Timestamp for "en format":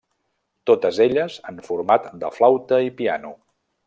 1.51-2.07